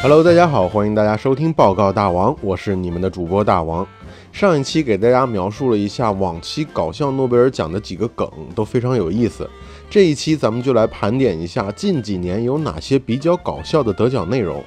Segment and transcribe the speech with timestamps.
[0.00, 3.84] Hello，大家好，欢迎大家收听报告大王，我是你们的主播大王。
[4.30, 9.50] 上一期给大家描述了一下往期搞笑诺贝尔奖的几个梗，都非常有意思。
[9.90, 14.64] 这一期咱们就来盘点一下近几年有哪些比较搞笑的得奖内容。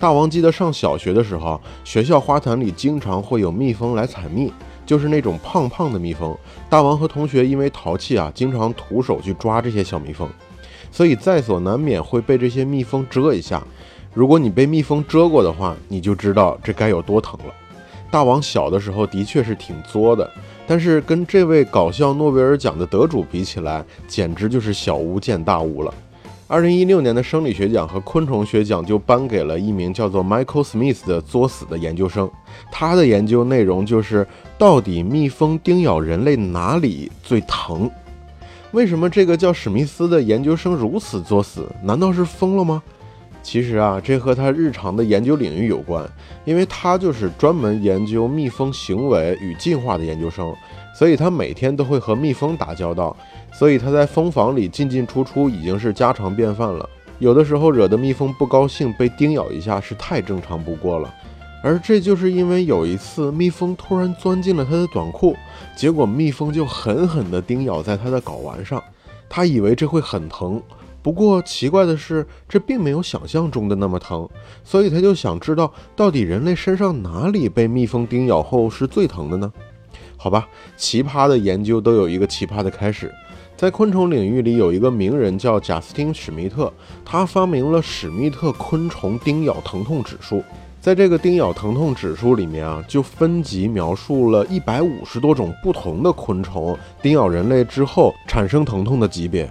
[0.00, 4.52] 大王记得上小学的时候，学校花坛里经常会有蜜蜂来采蜜，
[4.84, 6.36] 就是那种胖胖的蜜蜂。
[6.68, 10.28] 大王和同学因为淘气啊，经常徒手去抓这些小蜜蜂，
[10.90, 13.62] 所以在所难免会被这些蜜蜂蛰一下。
[14.14, 17.54] 如果你被蜜蜂蛰过的话，你就知道这该有多疼了。
[18.10, 20.30] 大王小的时候的确是挺作的，
[20.66, 25.92] 但是跟这位搞笑诺贝尔奖的得主比起来，简直就是小巫见大巫了。
[26.46, 32.30] 二零一六年的生理学奖和昆虫学奖就颁给了一名叫做 Michael Smith 的作死的研究生，
[32.70, 34.26] 他的研究内容就是
[34.58, 37.90] 到底蜜蜂叮咬人类哪里最疼？
[38.72, 41.66] 为什么这个叫史密斯的研究生如此作死？
[41.82, 42.82] 难道是疯了吗？
[43.42, 46.08] 其实啊，这和他日常的研究领域有关，
[46.44, 50.54] 因为他就是专门研究蜜蜂行为与进化的研究生，
[50.94, 53.16] 所以他每天都会和蜜蜂打交道，
[53.52, 56.88] 所以他在蜂房里进进出出已经是家常便饭了。
[57.18, 61.12] 有的时候惹得蜜蜂不高兴，被叮咬一下是太正常不过了。
[61.64, 65.36] 而这就是因为有一次蜜蜂突然钻进了他的短裤，
[65.76, 68.82] 结果蜜蜂就狠狠地叮咬在他的睾丸上，
[69.28, 70.60] 他以为这会很疼。
[71.02, 74.28] 不过奇怪的是，这并没有想象中的那么疼，
[74.62, 79.52] 所以他就想知道，到底人类身上哪里被蜜蜂叮咬后是最疼的呢？
[80.16, 83.12] 好吧，奇葩的研究都有一个奇葩的开始。
[83.56, 86.72] 在昆虫领域里，有一个名人叫贾斯汀·史密特，
[87.04, 90.42] 他发明了史密特昆虫叮咬疼痛指数。
[90.80, 99.48] 在这个叮咬疼痛指数里面啊，就分级描述了一百五十多种不同的昆虫叮咬人类之后产生疼痛的级别。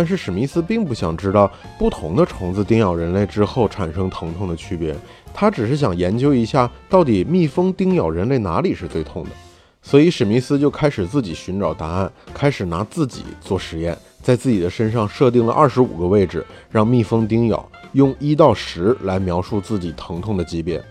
[0.00, 4.96] 但是史密斯并不想知道不同的虫子叮咬人类之后产生疼痛的区别，
[5.34, 9.30] 他只是想研究一下到底蜜蜂叮咬人类哪里是最痛的。
[9.82, 20.82] 所以史密斯就开始自己寻找答案，开始拿自己做实验，在自己的身上设定了二十五个位置，让蜜蜂叮咬，用一到十来描述自己疼痛的级别。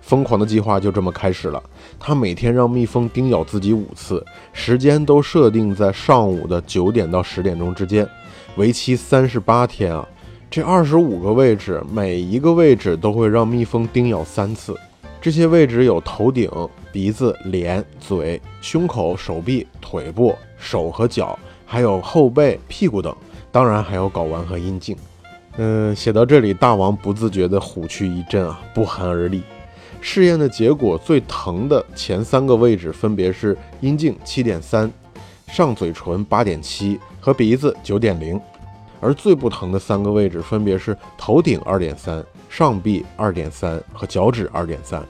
[0.00, 1.60] 疯狂的计划就这么开始了。
[1.98, 8.08] 他每天让蜜蜂叮咬自己五次，时间都设定在上午的九点到十点钟之间。
[8.56, 10.06] 为期三十八天啊！
[10.50, 14.76] 这二十五个位置，每一个位置都会让蜜蜂叮咬三次。
[15.22, 16.50] 这些位置有头顶、
[16.92, 23.14] 鼻子、脸、嘴、胸口、手臂、腿部、手和脚，还有后背、屁股等，
[23.50, 24.94] 当然还有睾丸和阴茎。
[25.56, 29.42] 嗯，写到这里，大王不自觉地虎躯一震啊，不寒而栗。
[30.02, 34.92] 试验的结果，最疼的前三个位置分别是阴茎七点三。
[35.48, 38.40] 上嘴唇八点七和鼻子九点零，
[39.00, 45.02] 而最不疼的三个位置分别是头顶二点三、上臂二点三和脚趾二点三，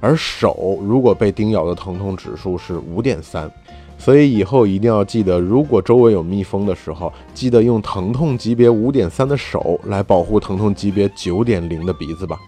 [0.00, 3.50] 而手如果被叮咬的疼痛指数是五点三，
[3.98, 12.38] 所以以后一定要记得，如果周围有蜜蜂的时候，记得用疼痛级别五点三的手来保护疼痛级别九点零的鼻子吧。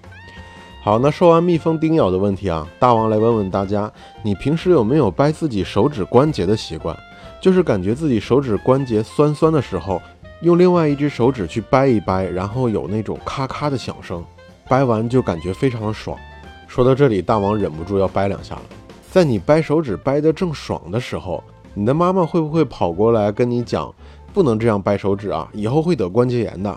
[0.83, 3.91] 好，那说完蜜蜂叮咬的问题啊，大王来问问大家，
[4.22, 6.95] 你平时有没有掰自己手指关节的习惯？
[7.44, 10.00] 就是感觉自己手指关节酸酸的时候，
[10.41, 14.25] 用另外一只手指去掰一掰，然后有那种咔咔的响声，
[14.66, 16.19] 掰完就感觉非常的爽。
[16.66, 18.62] 说到这里，大王忍不住要掰两下了。
[19.10, 21.44] 在你掰手指掰得正爽的时候，
[21.75, 23.94] 你的妈妈会不会跑过来跟你讲，
[24.33, 26.75] 不能这样掰手指啊，以后会得关节炎的？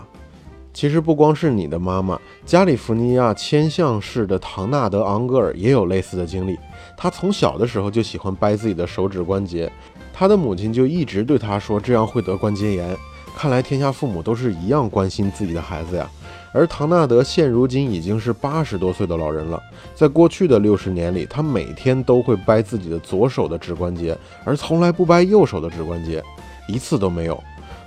[0.74, 6.60] 其实不光是你的妈妈，加利福尼亚千象市的唐纳德昂格尔也有类似的经历。
[6.98, 9.72] 他从小的时候就喜欢掰自己的手指关节。
[10.20, 12.98] 他的母亲就一直对他说：“这样会得关节炎。”
[13.38, 16.10] 看来天下父母都是一样关心自己的孩子呀。
[16.52, 19.62] 而唐纳德现如今已经是八十多岁的老人了，
[19.94, 26.24] 在过去的六十年里，他每天都会掰自己的左手的指关节，而从来不掰右手的指关节，
[26.68, 27.40] 一次都没有。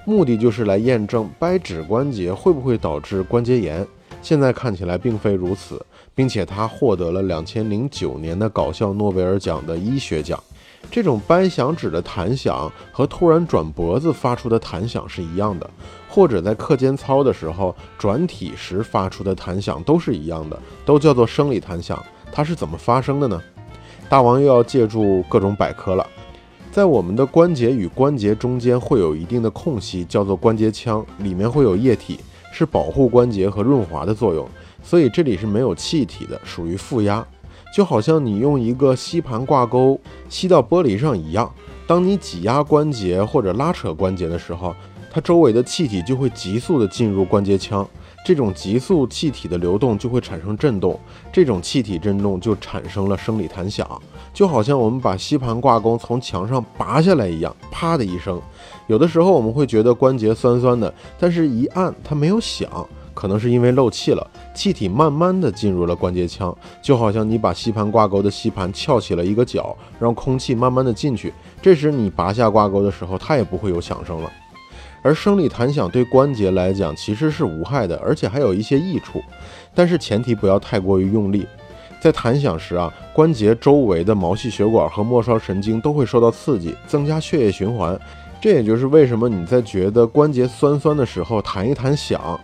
[0.05, 3.84] 目的就是来验证掰指关节会不会导致关节炎。
[4.22, 5.84] 现在看起来并非如此，
[6.15, 10.41] 并且他获得了两千零九年的搞笑诺贝尔奖的医学奖。
[10.91, 15.68] 这种掰响指的弹响和突然转脖子发出的弹响是一样的，
[16.09, 22.00] 或者在课间操的时候转体时发出的弹响都是一样的，都叫做生理弹响。
[22.32, 23.41] 它是怎么发生的呢？
[24.09, 26.06] 大王又要借助各种百科了。
[26.72, 32.18] 在我们的关节与关节中间会有一定的空隙，叫做关节腔，里面会有液体，
[32.53, 34.48] 是保护关节和润滑的作用，
[34.82, 37.27] 所以这里是没有气体的，属于负压。
[37.72, 41.53] 就好像你用一个吸盘挂钩吸到玻璃上一样，
[41.87, 44.75] 当你挤压关节或者拉扯关节的时候，
[45.11, 47.89] 它周围的气体就会急速的进入关节腔，
[48.25, 50.99] 这种急速气体的流动就会产生振动，
[51.33, 54.01] 这种气体振动就产生了生理弹响，
[54.33, 58.41] 就好像我们把吸盘挂钩从墙上拔下来一样，啪的一声。
[58.87, 62.69] 有的时候我们会觉得关节酸酸的，但是一按它没有响，
[63.21, 71.31] 可能是因为漏气了，气体慢慢的进入了关节腔，就好像你把吸盘挂钩的吸盘翘起了一个角，让空气慢慢的进去，
[71.61, 74.33] 这时你拔下挂钩的时候，它也不会有响声了。
[75.03, 79.23] 而生理弹响对关节来讲其实是无害的，而且还有一些益处，
[79.75, 81.47] 但是前提不要太过于用力。
[82.01, 88.01] 在弹响时啊，关节周围的毛细血管和末梢神经都会受到刺激，增加血液循环。
[88.41, 92.41] 这也就是为什么你在觉得关节酸酸的时候，弹一弹响，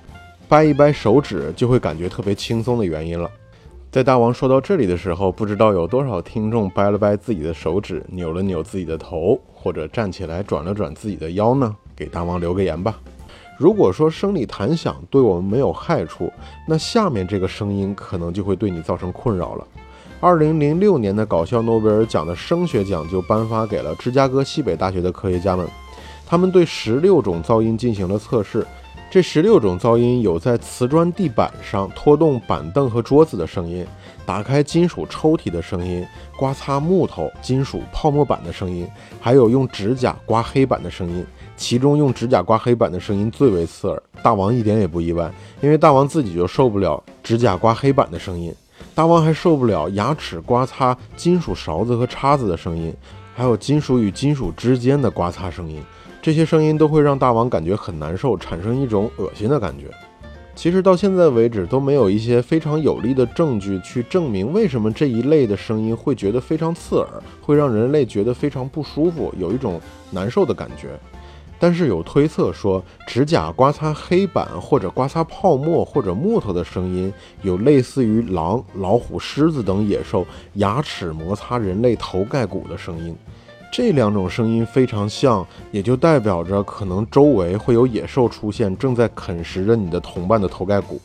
[0.48, 3.28] 掰一掰手指就会感觉特别轻松的原因了。
[3.90, 11.74] 在大王说到这里的时候，不知道有多少听众掰了掰自己的手指，扭了扭自己的头，或者站起来转了转自己的腰呢？
[11.96, 12.98] 给大王留个言吧。
[13.58, 16.30] 如果说生理弹响对我们没有害处，
[16.68, 19.66] 那下面这个声音可能就会对你造成困扰了。
[20.20, 25.66] 二零零六年的搞笑诺贝尔奖的声学奖就颁发给了芝加哥西北大学的科学家们，
[26.26, 28.66] 他们对十六种噪音进行了测试。
[29.16, 33.82] 这十六种噪音有在瓷砖地板上拖动板凳和桌子的声音，
[34.26, 38.86] 打开金属抽屉的声音，刮擦木头、金属泡沫板的声音，
[39.18, 41.24] 还有用指甲刮黑板的声音。
[41.56, 48.54] 其中用指甲刮黑板的声音最为刺耳，大王一点也不意外，因为大王自己就受不了指甲刮黑板的声音。
[48.94, 52.94] 大王还受不了牙齿刮擦金属勺子和叉子的声音，
[53.34, 55.82] 还有金属与金属之间的刮擦声音。
[56.26, 59.88] 这些声音都会让大王感觉很难受，产生一种恶心的感觉。
[60.56, 69.80] 其实到现在为止都没有一些非常有力的证据去证明为什么这一类的声音会觉得非常刺耳，会让人类觉得非常不舒服，有一种
[70.10, 70.98] 难受的感觉。
[71.60, 77.12] 但是有推测说，指甲刮擦黑板或者刮擦泡沫或者木头的声音，
[77.42, 83.16] 有类似于狼、老虎、狮子等野兽牙齿摩擦人类头盖骨的声音。
[83.76, 90.98] 这两种声音非常像，也就代表着可能周围会有野兽出现，正在啃食着你的同伴的头盖骨。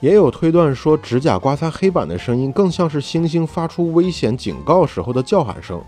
[0.00, 5.80] 也有推断说，指甲刮擦黑板的声音更像是猩猩发出危险警告时候的叫喊声。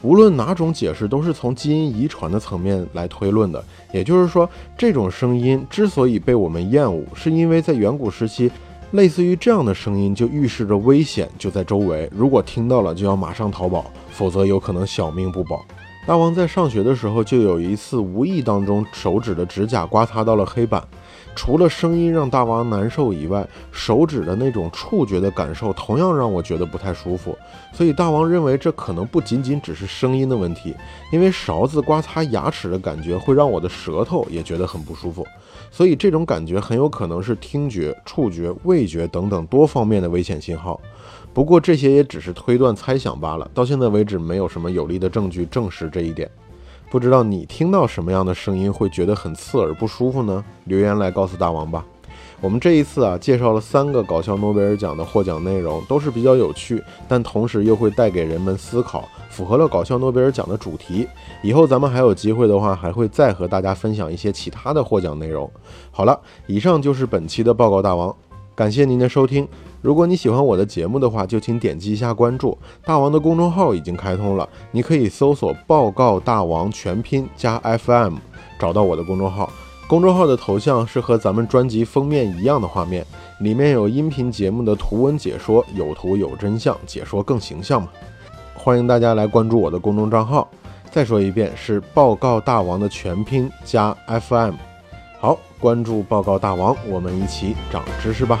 [0.00, 3.62] 无论哪种解释，都是从基因遗传的层面来推论的。
[3.92, 8.50] 也就是说，这种声音之所以被我们厌恶，是因为在远古时期。
[8.92, 12.08] 类似于这样的声音，就预示着危险就在周围。
[12.10, 15.62] 如果听到了，就要马上逃跑，否则有可能小命不保。
[16.06, 20.82] 大王在上学的时候，就有一次无意当中手指的指甲刮擦到了黑板。
[21.38, 27.38] 除了声音让大王难受以外，手指的那种触觉的感受同样让我觉得不太舒服。
[27.72, 30.74] 所以大王认为这可能不仅仅只是声音的问题，
[31.12, 35.24] 因为勺子刮擦牙齿的感觉会让我的舌头也觉得很不舒服。
[35.70, 40.80] 所以这种感觉很有可能是听觉、触觉、味觉等等多方面的危险信号。
[41.32, 46.28] 不过这些也只是推断、猜想罢了，到现在为止没有什么有力的证据证实这一点。
[46.90, 50.42] 不知道你听到什么样的声音会觉得很刺耳不舒服呢？
[50.64, 51.84] 留言来告诉大王吧。
[52.40, 61.06] 我们这一次啊，介绍了三个搞笑诺贝尔奖的获奖内容，都是比较有趣，但同时又会带给人们思考，符合了搞笑诺贝尔奖的主题。
[61.42, 65.50] 以后咱们还有机会的话，还会再和大家分享一些其他的获奖内容。
[65.90, 68.14] 好了，以上就是本期的报告大王，
[68.54, 69.46] 感谢您的收听。
[69.80, 72.56] 如果你喜欢我的节目的话，就请点击一下关注。
[72.84, 78.16] 大王的公众号已经开通了，你可以搜索“报告大王”全拼加 FM，
[78.58, 79.50] 找到我的公众号。
[79.86, 83.06] 公众号的头像是和咱们专辑封面一样的画面，
[83.40, 87.88] 里面有音频节目的图文解说，有图有真相，解说更形象嘛。
[88.54, 90.46] 欢迎大家来关注我的公众账号。
[90.90, 94.54] 再说一遍，是“报告大王”的全拼加 FM。
[95.20, 98.40] 好，关注“报告大王”，我们一起长知识吧。